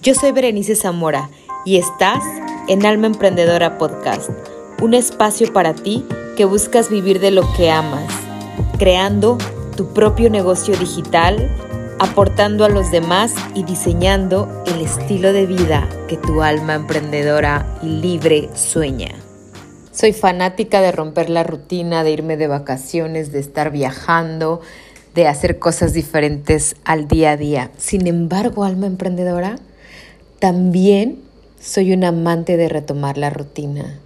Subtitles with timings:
[0.00, 1.28] Yo soy Berenice Zamora
[1.64, 2.22] y estás
[2.68, 4.30] en Alma Emprendedora Podcast,
[4.80, 8.08] un espacio para ti que buscas vivir de lo que amas,
[8.78, 9.38] creando
[9.76, 11.50] tu propio negocio digital,
[11.98, 17.88] aportando a los demás y diseñando el estilo de vida que tu alma emprendedora y
[17.88, 19.10] libre sueña.
[19.90, 24.60] Soy fanática de romper la rutina, de irme de vacaciones, de estar viajando,
[25.16, 27.72] de hacer cosas diferentes al día a día.
[27.78, 29.58] Sin embargo, alma emprendedora,
[30.38, 31.22] también
[31.60, 33.98] soy un amante de retomar la rutina,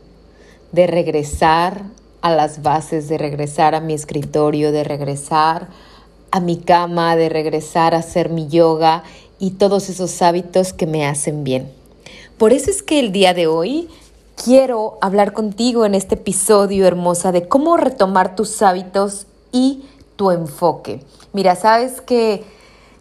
[0.73, 1.83] de regresar
[2.23, 5.69] a las bases, de regresar a mi escritorio, de regresar
[6.31, 9.03] a mi cama, de regresar a hacer mi yoga
[9.39, 11.71] y todos esos hábitos que me hacen bien.
[12.39, 13.89] Por eso es que el día de hoy
[14.43, 19.83] quiero hablar contigo en este episodio hermosa de cómo retomar tus hábitos y
[20.17, 21.01] tu enfoque.
[21.35, 22.43] Mira, sabes que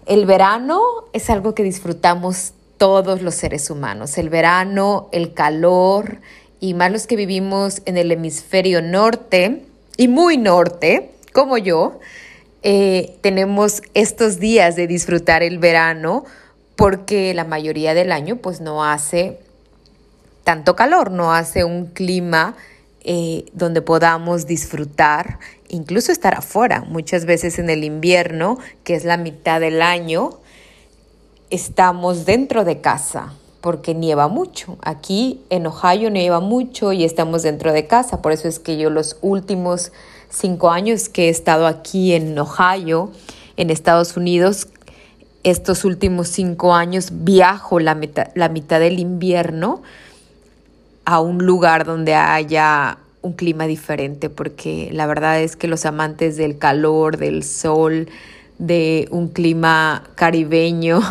[0.06, 0.82] el verano
[1.14, 4.18] es algo que disfrutamos todos los seres humanos.
[4.18, 6.18] El verano, el calor
[6.60, 12.00] y más los que vivimos en el hemisferio norte y muy norte, como yo,
[12.64, 16.26] eh, tenemos estos días de disfrutar el verano
[16.76, 19.38] porque la mayoría del año pues no hace
[20.44, 22.56] tanto calor, no hace un clima
[23.04, 25.38] eh, donde podamos disfrutar,
[25.70, 26.82] incluso estar afuera.
[26.82, 30.41] Muchas veces en el invierno, que es la mitad del año,
[31.52, 34.78] estamos dentro de casa porque nieva mucho.
[34.82, 38.22] Aquí en Ohio nieva mucho y estamos dentro de casa.
[38.22, 39.92] Por eso es que yo los últimos
[40.30, 43.12] cinco años que he estado aquí en Ohio,
[43.58, 44.68] en Estados Unidos,
[45.44, 47.98] estos últimos cinco años viajo la,
[48.36, 49.82] la mitad del invierno
[51.06, 56.38] a un lugar donde haya un clima diferente, porque la verdad es que los amantes
[56.38, 58.08] del calor, del sol,
[58.62, 61.02] de un clima caribeño,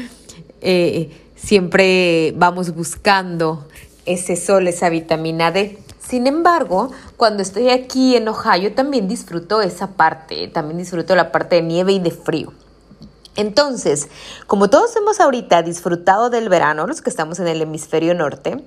[0.60, 3.66] eh, siempre vamos buscando
[4.04, 5.78] ese sol, esa vitamina D.
[5.98, 11.56] Sin embargo, cuando estoy aquí en Ohio también disfruto esa parte, también disfruto la parte
[11.56, 12.52] de nieve y de frío.
[13.34, 14.08] Entonces,
[14.46, 18.62] como todos hemos ahorita disfrutado del verano, los que estamos en el hemisferio norte,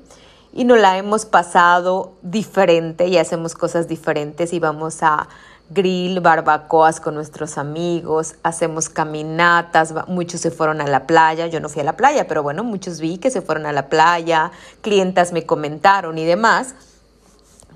[0.52, 5.28] y nos la hemos pasado diferente y hacemos cosas diferentes y vamos a
[5.74, 11.70] grill, barbacoas con nuestros amigos, hacemos caminatas, muchos se fueron a la playa, yo no
[11.70, 14.52] fui a la playa, pero bueno, muchos vi que se fueron a la playa,
[14.82, 16.76] clientas me comentaron y demás.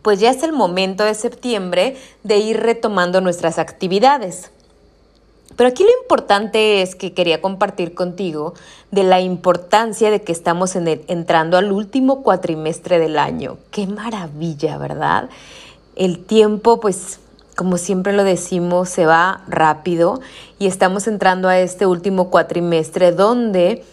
[0.02, 4.52] Pues ya es el momento de septiembre de ir retomando nuestras actividades.
[5.58, 8.54] Pero aquí lo importante es que quería compartir contigo
[8.92, 13.58] de la importancia de que estamos entrando al último cuatrimestre del año.
[13.72, 15.30] Qué maravilla, ¿verdad?
[15.96, 17.20] El tiempo, pues,
[17.58, 20.22] como siempre lo decimos, se va rápido
[20.60, 23.84] y estamos entrando a este último cuatrimestre donde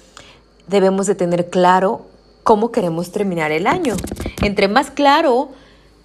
[0.67, 2.03] debemos de tener claro
[2.43, 3.97] cómo queremos terminar el año.
[4.43, 5.49] Entre más claro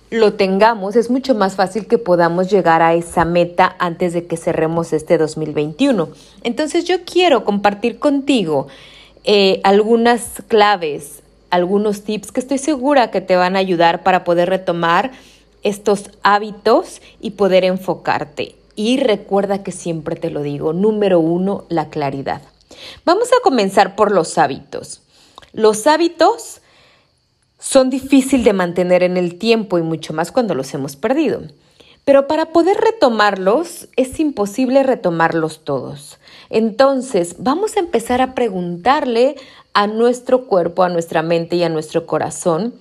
[0.09, 4.37] lo tengamos, es mucho más fácil que podamos llegar a esa meta antes de que
[4.37, 6.07] cerremos este 2021.
[6.43, 8.67] Entonces yo quiero compartir contigo
[9.25, 14.47] eh, algunas claves, algunos tips que estoy segura que te van a ayudar para poder
[14.47, 15.11] retomar
[15.63, 18.55] estos hábitos y poder enfocarte.
[18.75, 22.41] Y recuerda que siempre te lo digo, número uno, la claridad.
[23.05, 25.01] Vamos a comenzar por los hábitos.
[25.51, 26.61] Los hábitos
[27.59, 31.41] son difíciles de mantener en el tiempo y mucho más cuando los hemos perdido.
[32.05, 36.17] Pero para poder retomarlos es imposible retomarlos todos.
[36.49, 39.35] Entonces vamos a empezar a preguntarle
[39.73, 42.73] a nuestro cuerpo, a nuestra mente y a nuestro corazón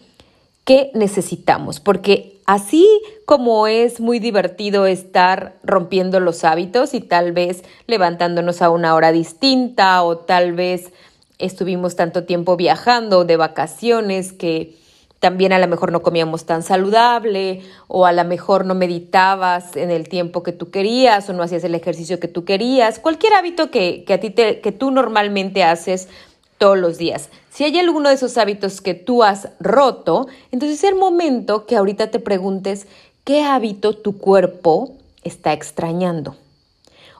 [0.64, 2.88] qué necesitamos, porque así
[3.26, 9.12] como es muy divertido estar rompiendo los hábitos y tal vez levantándonos a una hora
[9.12, 10.90] distinta o tal vez
[11.38, 14.76] estuvimos tanto tiempo viajando de vacaciones que
[15.20, 19.90] también a lo mejor no comíamos tan saludable o a lo mejor no meditabas en
[19.90, 23.70] el tiempo que tú querías o no hacías el ejercicio que tú querías, cualquier hábito
[23.70, 26.08] que, a ti te, que tú normalmente haces
[26.56, 27.28] todos los días.
[27.58, 31.74] Si hay alguno de esos hábitos que tú has roto, entonces es el momento que
[31.76, 32.86] ahorita te preguntes
[33.24, 34.92] qué hábito tu cuerpo
[35.24, 36.36] está extrañando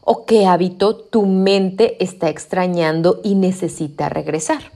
[0.01, 4.71] o qué hábito tu mente está extrañando y necesita regresar.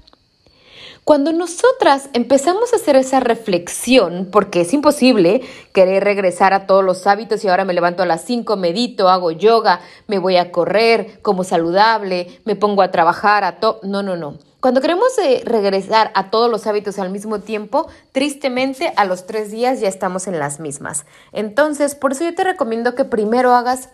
[1.05, 5.43] Cuando nosotras empezamos a hacer esa reflexión, porque es imposible
[5.73, 9.31] querer regresar a todos los hábitos y ahora me levanto a las 5, medito, hago
[9.31, 9.79] yoga,
[10.09, 13.79] me voy a correr, como saludable, me pongo a trabajar, a todo.
[13.85, 14.39] No, no, no.
[14.63, 19.51] Cuando queremos eh, regresar a todos los hábitos al mismo tiempo, tristemente a los tres
[19.51, 21.05] días ya estamos en las mismas.
[21.33, 23.89] Entonces, por eso yo te recomiendo que primero hagas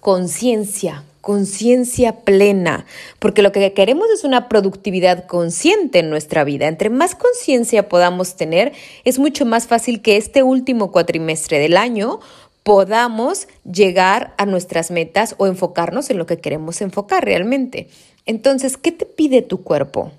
[0.00, 2.84] conciencia conciencia plena,
[3.18, 6.68] porque lo que queremos es una productividad consciente en nuestra vida.
[6.68, 8.72] Entre más conciencia podamos tener,
[9.04, 12.20] es mucho más fácil que este último cuatrimestre del año
[12.62, 17.88] podamos llegar a nuestras metas o enfocarnos en lo que queremos enfocar realmente.
[18.26, 20.12] Entonces, ¿qué te pide tu cuerpo?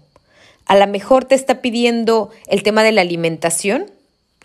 [0.65, 3.91] A lo mejor te está pidiendo el tema de la alimentación,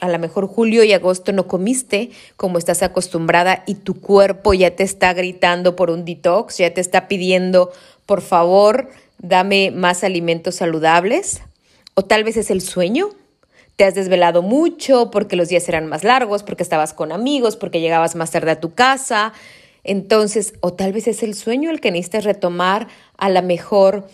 [0.01, 4.75] a lo mejor julio y agosto no comiste como estás acostumbrada y tu cuerpo ya
[4.75, 7.71] te está gritando por un detox, ya te está pidiendo,
[8.07, 11.43] por favor, dame más alimentos saludables.
[11.95, 13.11] O tal vez es el sueño.
[13.77, 17.81] Te has desvelado mucho porque los días eran más largos, porque estabas con amigos, porque
[17.81, 19.33] llegabas más tarde a tu casa.
[19.85, 24.07] Entonces, o tal vez es el sueño el que necesitas retomar a lo mejor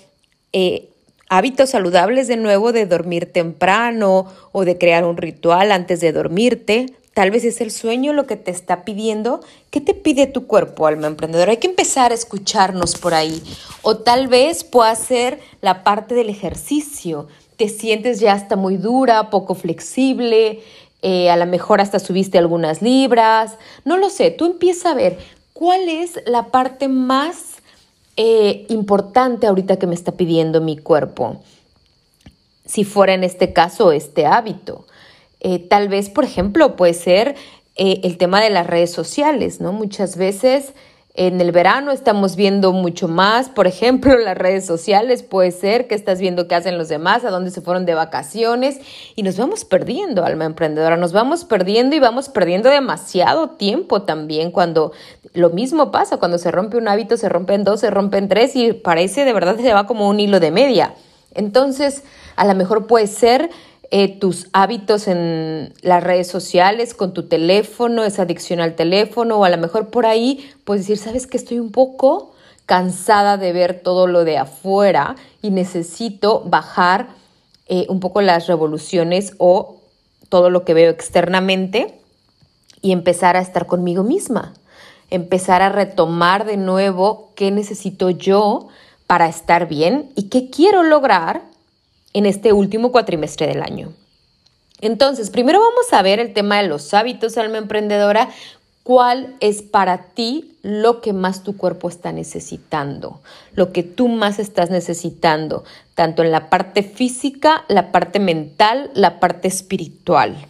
[0.53, 0.89] eh,
[1.29, 6.87] hábitos saludables de nuevo de dormir temprano o de crear un ritual antes de dormirte.
[7.15, 9.41] Tal vez es el sueño lo que te está pidiendo.
[9.71, 11.53] ¿Qué te pide tu cuerpo, alma emprendedora?
[11.53, 13.43] Hay que empezar a escucharnos por ahí.
[13.83, 17.27] O tal vez pueda ser la parte del ejercicio.
[17.57, 20.61] Te sientes ya hasta muy dura, poco flexible,
[21.01, 23.57] eh, a lo mejor hasta subiste algunas libras.
[23.85, 25.17] No lo sé, tú empieza a ver
[25.57, 27.63] cuál es la parte más
[28.19, 31.41] eh, importante ahorita que me está pidiendo mi cuerpo.
[32.67, 34.87] Si fuera en este caso este hábito.
[35.41, 37.37] Eh, tal vez, por ejemplo, puede ser
[37.75, 39.73] eh, el tema de las redes sociales, ¿no?
[39.73, 40.75] Muchas veces
[41.17, 45.95] en el verano estamos viendo mucho más, por ejemplo, las redes sociales, puede ser que
[45.95, 48.79] estás viendo qué hacen los demás, a dónde se fueron de vacaciones
[49.15, 54.51] y nos vamos perdiendo, alma emprendedora, nos vamos perdiendo y vamos perdiendo demasiado tiempo también
[54.51, 54.93] cuando
[55.33, 58.75] lo mismo pasa, cuando se rompe un hábito, se rompen dos, se rompen tres y
[58.75, 60.95] parece de verdad se va como un hilo de media.
[61.35, 62.05] Entonces,
[62.37, 63.51] a lo mejor puede ser
[63.91, 69.45] eh, tus hábitos en las redes sociales, con tu teléfono, esa adicción al teléfono, o
[69.45, 72.33] a lo mejor por ahí puedes decir, sabes que estoy un poco
[72.67, 77.09] cansada de ver todo lo de afuera y necesito bajar
[77.69, 79.77] eh, un poco las revoluciones o
[80.29, 82.01] todo lo que veo externamente
[82.83, 84.55] y empezar a estar conmigo misma,
[85.11, 88.69] empezar a retomar de nuevo qué necesito yo
[89.07, 91.43] para estar bien y qué quiero lograr
[92.17, 93.93] en este último cuatrimestre del año.
[94.81, 98.31] Entonces, primero vamos a ver el tema de los hábitos, alma emprendedora.
[98.83, 103.21] ¿Cuál es para ti lo que más tu cuerpo está necesitando?
[103.53, 105.65] Lo que tú más estás necesitando,
[105.95, 110.47] tanto en la parte física, la parte mental, la parte espiritual.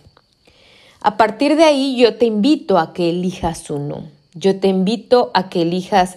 [1.01, 4.09] A partir de ahí yo te invito a que elijas uno.
[4.35, 6.17] Yo te invito a que elijas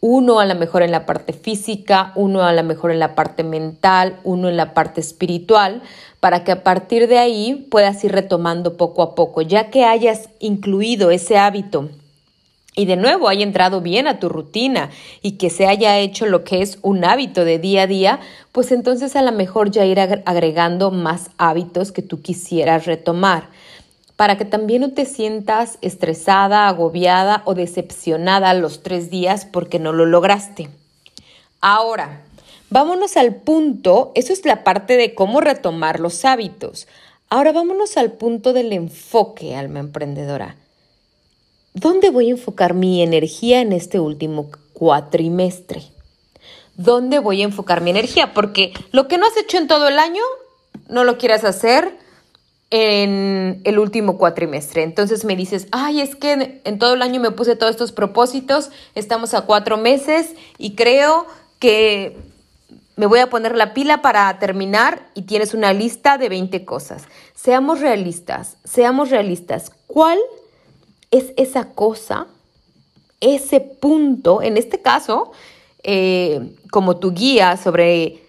[0.00, 3.44] uno a lo mejor en la parte física, uno a lo mejor en la parte
[3.44, 5.82] mental, uno en la parte espiritual,
[6.20, 10.30] para que a partir de ahí puedas ir retomando poco a poco, ya que hayas
[10.38, 11.90] incluido ese hábito
[12.76, 14.90] y de nuevo haya entrado bien a tu rutina
[15.22, 18.20] y que se haya hecho lo que es un hábito de día a día,
[18.52, 23.48] pues entonces a lo mejor ya ir agregando más hábitos que tú quisieras retomar
[24.20, 29.94] para que también no te sientas estresada, agobiada o decepcionada los tres días porque no
[29.94, 30.68] lo lograste.
[31.62, 32.20] Ahora,
[32.68, 36.86] vámonos al punto, eso es la parte de cómo retomar los hábitos.
[37.30, 40.54] Ahora vámonos al punto del enfoque, alma emprendedora.
[41.72, 45.80] ¿Dónde voy a enfocar mi energía en este último cuatrimestre?
[46.76, 48.34] ¿Dónde voy a enfocar mi energía?
[48.34, 50.22] Porque lo que no has hecho en todo el año,
[50.90, 51.99] no lo quieras hacer
[52.70, 54.82] en el último cuatrimestre.
[54.82, 58.70] Entonces me dices, ay, es que en todo el año me puse todos estos propósitos,
[58.94, 61.26] estamos a cuatro meses y creo
[61.58, 62.16] que
[62.96, 67.04] me voy a poner la pila para terminar y tienes una lista de 20 cosas.
[67.34, 69.72] Seamos realistas, seamos realistas.
[69.86, 70.18] ¿Cuál
[71.10, 72.26] es esa cosa,
[73.20, 75.32] ese punto, en este caso,
[75.82, 78.22] eh, como tu guía sobre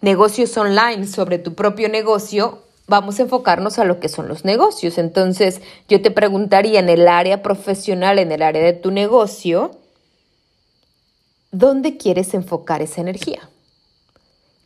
[0.00, 4.98] negocios online, sobre tu propio negocio, vamos a enfocarnos a lo que son los negocios.
[4.98, 9.72] Entonces, yo te preguntaría en el área profesional, en el área de tu negocio,
[11.50, 13.48] ¿dónde quieres enfocar esa energía?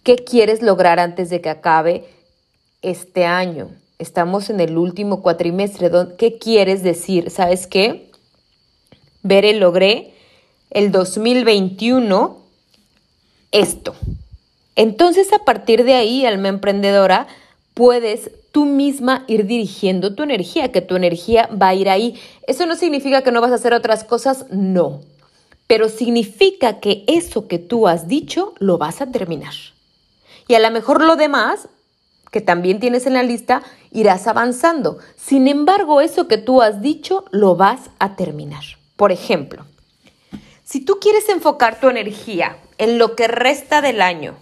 [0.02, 2.04] ¿Qué quieres lograr antes de que acabe
[2.82, 3.70] este año?
[3.98, 5.90] Estamos en el último cuatrimestre.
[6.18, 7.30] ¿Qué quieres decir?
[7.30, 8.10] ¿Sabes qué?
[9.22, 10.14] Veré, logré
[10.70, 12.38] el 2021
[13.52, 13.94] esto.
[14.76, 17.26] Entonces, a partir de ahí, alma emprendedora,
[17.76, 22.18] puedes tú misma ir dirigiendo tu energía, que tu energía va a ir ahí.
[22.46, 25.02] Eso no significa que no vas a hacer otras cosas, no,
[25.66, 29.52] pero significa que eso que tú has dicho lo vas a terminar.
[30.48, 31.68] Y a lo mejor lo demás,
[32.30, 34.96] que también tienes en la lista, irás avanzando.
[35.14, 38.64] Sin embargo, eso que tú has dicho lo vas a terminar.
[38.96, 39.66] Por ejemplo,
[40.64, 44.34] Si tú quieres enfocar tu energía en lo que resta del año,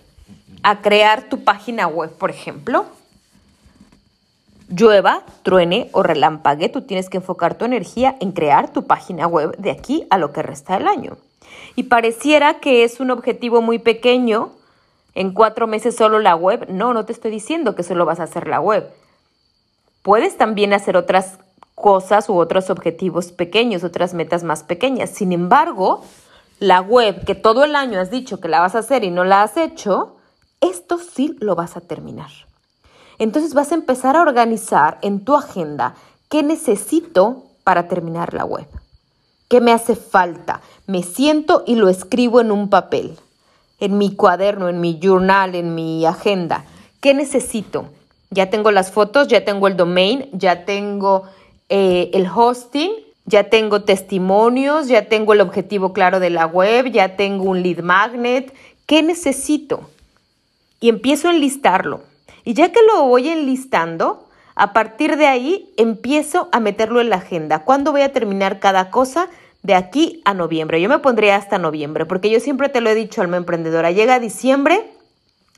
[0.63, 2.87] a crear tu página web, por ejemplo,
[4.69, 9.57] llueva, truene o relampague, tú tienes que enfocar tu energía en crear tu página web
[9.57, 11.17] de aquí a lo que resta del año.
[11.77, 14.53] Y pareciera que es un objetivo muy pequeño,
[15.15, 16.67] en cuatro meses solo la web.
[16.69, 18.91] No, no te estoy diciendo que solo vas a hacer la web.
[20.03, 21.39] Puedes también hacer otras
[21.75, 25.11] cosas u otros objetivos pequeños, otras metas más pequeñas.
[25.11, 26.05] Sin embargo,
[26.59, 29.25] la web que todo el año has dicho que la vas a hacer y no
[29.25, 30.17] la has hecho,
[30.61, 32.31] esto sí lo vas a terminar.
[33.19, 35.95] Entonces vas a empezar a organizar en tu agenda
[36.29, 38.67] qué necesito para terminar la web.
[39.49, 40.61] ¿Qué me hace falta?
[40.87, 43.17] Me siento y lo escribo en un papel,
[43.79, 46.65] en mi cuaderno, en mi journal, en mi agenda.
[47.01, 47.87] ¿Qué necesito?
[48.31, 51.25] Ya tengo las fotos, ya tengo el domain, ya tengo
[51.69, 52.91] eh, el hosting,
[53.27, 57.81] ya tengo testimonios, ya tengo el objetivo claro de la web, ya tengo un lead
[57.81, 58.53] magnet.
[58.87, 59.89] ¿Qué necesito?
[60.81, 62.01] Y empiezo a enlistarlo.
[62.45, 67.17] Y ya que lo voy enlistando, a partir de ahí empiezo a meterlo en la
[67.17, 67.65] agenda.
[67.65, 69.29] ¿Cuándo voy a terminar cada cosa?
[69.63, 70.81] De aquí a noviembre.
[70.81, 73.91] Yo me pondría hasta noviembre, porque yo siempre te lo he dicho, alma emprendedora.
[73.91, 74.85] Llega diciembre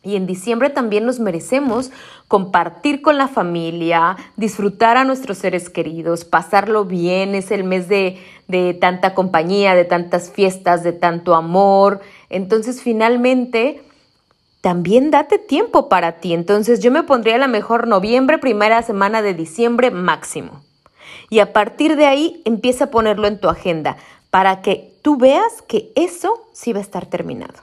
[0.06, 1.90] y en diciembre también nos merecemos
[2.28, 7.34] compartir con la familia, disfrutar a nuestros seres queridos, pasarlo bien.
[7.34, 8.16] Es el mes de,
[8.46, 12.00] de, tanta compañía, de tantas fiestas, de tanto amor.
[12.30, 13.82] Entonces, finalmente,
[14.60, 16.32] también date tiempo para ti.
[16.32, 20.62] Entonces yo me pondría a lo mejor noviembre, primera semana de diciembre máximo.
[21.30, 23.96] Y a partir de ahí empieza a ponerlo en tu agenda
[24.30, 27.54] para que tú veas que eso sí va a estar terminado.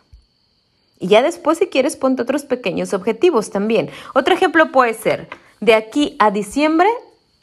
[1.00, 3.90] Y ya después si quieres ponte otros pequeños objetivos también.
[4.14, 5.28] Otro ejemplo puede ser,
[5.60, 6.88] de aquí a diciembre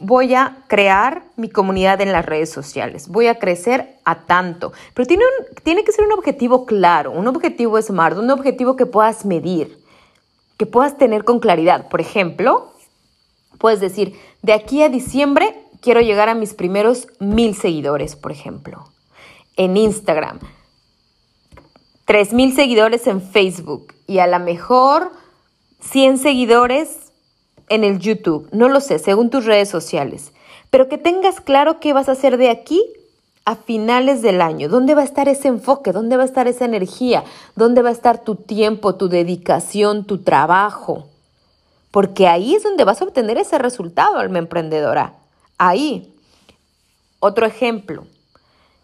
[0.00, 5.06] voy a crear mi comunidad en las redes sociales, voy a crecer a tanto, pero
[5.06, 5.24] tiene,
[5.62, 9.78] tiene que ser un objetivo claro, un objetivo smart, un objetivo que puedas medir,
[10.56, 11.88] que puedas tener con claridad.
[11.88, 12.72] Por ejemplo,
[13.58, 18.88] puedes decir, de aquí a diciembre quiero llegar a mis primeros mil seguidores, por ejemplo,
[19.56, 20.40] en Instagram,
[22.06, 25.12] tres mil seguidores en Facebook y a lo mejor
[25.80, 27.09] 100 seguidores
[27.70, 30.32] en el YouTube, no lo sé, según tus redes sociales,
[30.68, 32.84] pero que tengas claro qué vas a hacer de aquí
[33.46, 36.66] a finales del año, dónde va a estar ese enfoque, dónde va a estar esa
[36.66, 37.24] energía,
[37.56, 41.08] dónde va a estar tu tiempo, tu dedicación, tu trabajo,
[41.90, 45.14] porque ahí es donde vas a obtener ese resultado, alma emprendedora.
[45.58, 46.14] Ahí.
[47.18, 48.06] Otro ejemplo.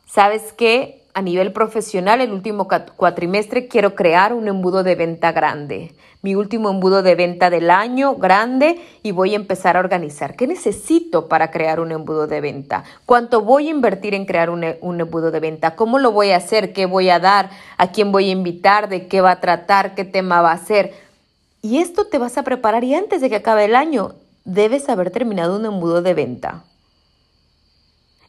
[0.06, 1.05] ¿Sabes qué?
[1.16, 6.68] A nivel profesional, el último cuatrimestre quiero crear un embudo de venta grande, mi último
[6.68, 10.36] embudo de venta del año grande y voy a empezar a organizar.
[10.36, 12.84] ¿Qué necesito para crear un embudo de venta?
[13.06, 15.74] ¿Cuánto voy a invertir en crear un, un embudo de venta?
[15.74, 16.74] ¿Cómo lo voy a hacer?
[16.74, 17.48] ¿Qué voy a dar?
[17.78, 18.90] ¿A quién voy a invitar?
[18.90, 19.94] ¿De qué va a tratar?
[19.94, 20.92] ¿Qué tema va a ser?
[21.62, 25.10] Y esto te vas a preparar y antes de que acabe el año debes haber
[25.10, 26.64] terminado un embudo de venta.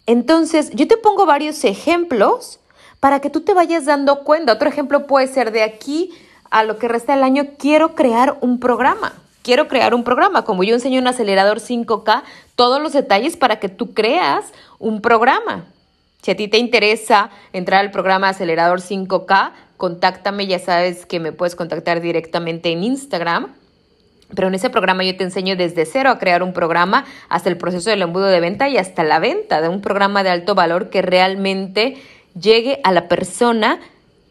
[0.06, 2.62] Entonces, yo te pongo varios ejemplos
[3.08, 4.52] para que tú te vayas dando cuenta.
[4.52, 6.12] Otro ejemplo puede ser de aquí
[6.50, 9.14] a lo que resta del año, quiero crear un programa.
[9.44, 10.44] Quiero crear un programa.
[10.44, 12.24] Como yo enseño en acelerador 5K,
[12.58, 14.44] todos los detalles para que tú creas
[14.78, 15.68] un programa.
[16.22, 21.32] Si a ti te interesa entrar al programa Acelerador 5K, contáctame, ya sabes que me
[21.32, 23.54] puedes contactar directamente en Instagram.
[24.36, 27.56] Pero en ese programa yo te enseño desde cero a crear un programa hasta el
[27.56, 30.90] proceso del embudo de venta y hasta la venta de un programa de alto valor
[30.90, 31.96] que realmente
[32.40, 33.80] llegue a la persona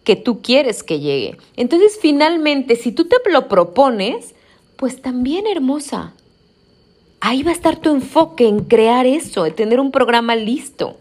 [0.04, 1.36] que tú quieres que llegue.
[1.56, 4.34] Entonces, finalmente, si tú te lo propones,
[4.76, 6.14] pues también hermosa.
[7.20, 10.96] Ahí va a estar tu enfoque en crear eso, en tener un programa listo,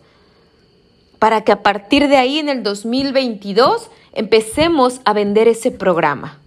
[1.20, 6.40] para que a partir de ahí en el 2022 empecemos a vender ese programa.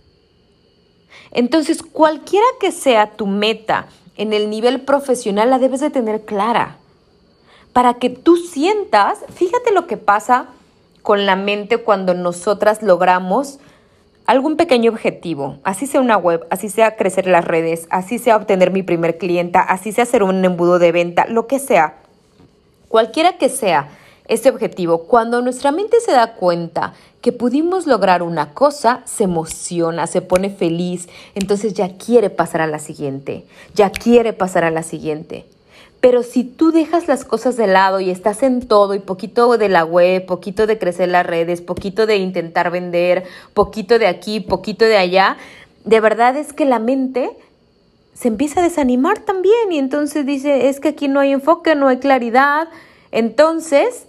[1.30, 3.86] Entonces, cualquiera que sea tu meta
[4.16, 6.78] en el nivel profesional, la debes de tener clara
[7.78, 10.47] para que tú sientas, fíjate lo que pasa
[11.02, 13.61] con la mente cuando nosotras logramos
[14.26, 18.73] algún pequeño objetivo, así sea una web, así sea crecer las redes, así sea obtener
[18.73, 21.99] mi primer clienta, así sea hacer un embudo de venta, lo que sea,
[22.88, 23.90] cualquiera que sea
[24.26, 30.08] ese objetivo, cuando nuestra mente se da cuenta que pudimos lograr una cosa, se emociona,
[30.08, 34.82] se pone feliz, entonces ya quiere pasar a la siguiente, ya quiere pasar a la
[34.82, 35.47] siguiente.
[36.00, 39.69] Pero si tú dejas las cosas de lado y estás en todo y poquito de
[39.69, 44.85] la web, poquito de crecer las redes, poquito de intentar vender, poquito de aquí, poquito
[44.85, 45.37] de allá,
[45.85, 47.31] de verdad es que la mente
[48.14, 51.88] se empieza a desanimar también y entonces dice, es que aquí no hay enfoque, no
[51.88, 52.69] hay claridad.
[53.11, 54.07] Entonces,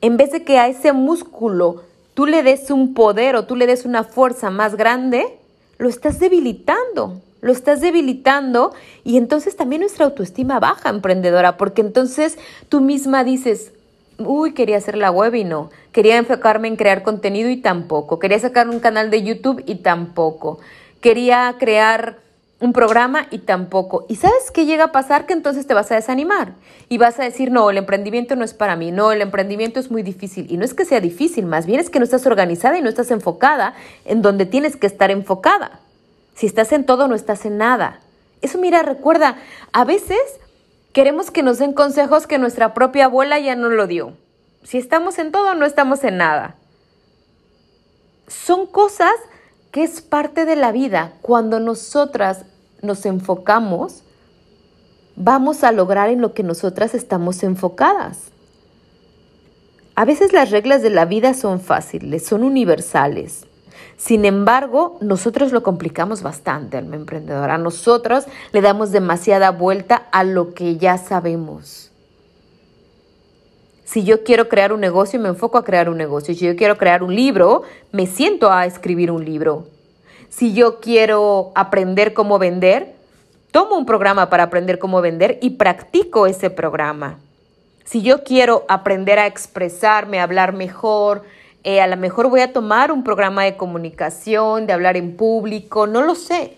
[0.00, 1.82] en vez de que a ese músculo
[2.14, 5.38] tú le des un poder o tú le des una fuerza más grande,
[5.78, 8.72] lo estás debilitando, lo estás debilitando
[9.04, 13.72] y entonces también nuestra autoestima baja, emprendedora, porque entonces tú misma dices,
[14.18, 18.38] uy, quería hacer la web y no, quería enfocarme en crear contenido y tampoco, quería
[18.38, 20.58] sacar un canal de YouTube y tampoco,
[21.00, 22.18] quería crear
[22.60, 24.04] un programa y tampoco.
[24.08, 25.26] ¿Y sabes qué llega a pasar?
[25.26, 26.54] Que entonces te vas a desanimar
[26.88, 29.90] y vas a decir, no, el emprendimiento no es para mí, no, el emprendimiento es
[29.90, 30.50] muy difícil.
[30.50, 32.88] Y no es que sea difícil, más bien es que no estás organizada y no
[32.88, 35.80] estás enfocada en donde tienes que estar enfocada.
[36.38, 37.98] Si estás en todo, no estás en nada.
[38.42, 39.38] Eso mira, recuerda,
[39.72, 40.20] a veces
[40.92, 44.12] queremos que nos den consejos que nuestra propia abuela ya no lo dio.
[44.62, 46.54] Si estamos en todo, no estamos en nada.
[48.28, 49.14] Son cosas
[49.72, 51.14] que es parte de la vida.
[51.22, 52.44] Cuando nosotras
[52.82, 54.04] nos enfocamos,
[55.16, 58.30] vamos a lograr en lo que nosotras estamos enfocadas.
[59.96, 63.47] A veces las reglas de la vida son fáciles, son universales.
[63.96, 67.50] Sin embargo, nosotros lo complicamos bastante al emprendedor.
[67.50, 71.90] A nosotros le damos demasiada vuelta a lo que ya sabemos.
[73.84, 76.34] Si yo quiero crear un negocio, me enfoco a crear un negocio.
[76.34, 79.66] Si yo quiero crear un libro, me siento a escribir un libro.
[80.28, 82.94] Si yo quiero aprender cómo vender,
[83.50, 87.18] tomo un programa para aprender cómo vender y practico ese programa.
[87.84, 91.22] Si yo quiero aprender a expresarme, a hablar mejor,
[91.68, 95.86] eh, a lo mejor voy a tomar un programa de comunicación, de hablar en público,
[95.86, 96.56] no lo sé.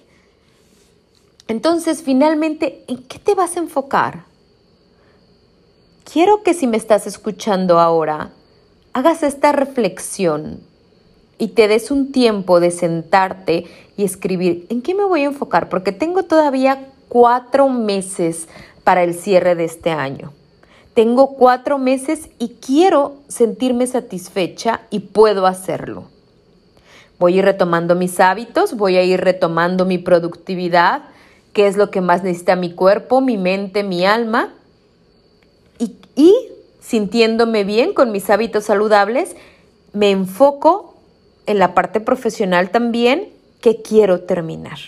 [1.48, 4.30] Entonces, finalmente, ¿en qué te vas a enfocar?
[6.12, 8.30] quiero que si me estás escuchando ahora,
[8.92, 10.60] hagas esta reflexión
[11.38, 15.68] y te des un tiempo de sentarte y escribir en qué me voy a enfocar,
[15.68, 18.48] porque tengo todavía cuatro meses
[18.84, 20.32] para el cierre de este año.
[20.94, 26.04] Tengo cuatro meses y quiero sentirme satisfecha y puedo hacerlo.
[27.18, 31.02] Voy a ir retomando mis hábitos, voy a ir retomando mi productividad,
[31.52, 34.54] qué es lo que más necesita mi cuerpo, mi mente, mi alma
[36.16, 36.34] y
[36.80, 39.36] sintiéndome bien con mis hábitos saludables,
[39.92, 40.96] me enfoco
[41.46, 43.28] en la parte profesional también
[43.60, 44.78] que quiero terminar.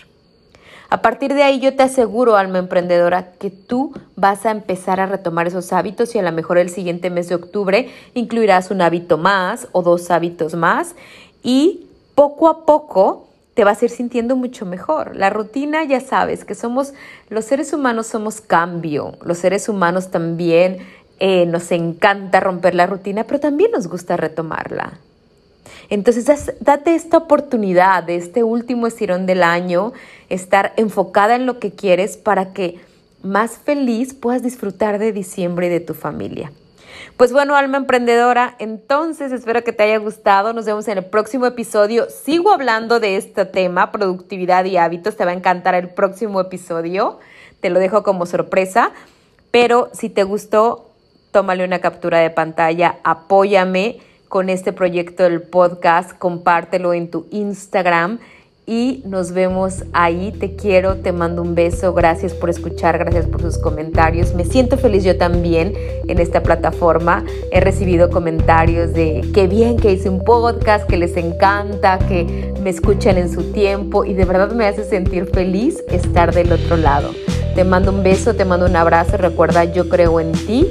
[0.93, 5.07] A partir de ahí yo te aseguro, alma emprendedora, que tú vas a empezar a
[5.07, 9.17] retomar esos hábitos y a lo mejor el siguiente mes de octubre incluirás un hábito
[9.17, 10.93] más o dos hábitos más
[11.41, 15.15] y poco a poco te vas a ir sintiendo mucho mejor.
[15.15, 16.93] La rutina, ya sabes, que somos,
[17.27, 20.77] los seres humanos somos cambio, los seres humanos también
[21.17, 24.99] eh, nos encanta romper la rutina, pero también nos gusta retomarla.
[25.89, 29.93] Entonces, date esta oportunidad de este último estirón del año,
[30.29, 32.79] estar enfocada en lo que quieres para que
[33.21, 36.51] más feliz puedas disfrutar de diciembre y de tu familia.
[37.17, 40.53] Pues bueno, alma emprendedora, entonces espero que te haya gustado.
[40.53, 42.07] Nos vemos en el próximo episodio.
[42.09, 45.15] Sigo hablando de este tema, productividad y hábitos.
[45.15, 47.19] Te va a encantar el próximo episodio.
[47.59, 48.91] Te lo dejo como sorpresa.
[49.51, 50.89] Pero si te gustó,
[51.31, 53.99] tómale una captura de pantalla, apóyame
[54.33, 58.17] con este proyecto del podcast, compártelo en tu Instagram
[58.65, 60.31] y nos vemos ahí.
[60.31, 64.33] Te quiero, te mando un beso, gracias por escuchar, gracias por sus comentarios.
[64.33, 65.75] Me siento feliz yo también
[66.07, 67.23] en esta plataforma.
[67.51, 72.71] He recibido comentarios de qué bien que hice un podcast, que les encanta, que me
[72.71, 77.11] escuchan en su tiempo y de verdad me hace sentir feliz estar del otro lado.
[77.53, 80.65] Te mando un beso, te mando un abrazo, recuerda, yo creo en ti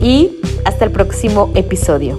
[0.00, 2.18] y hasta el próximo episodio.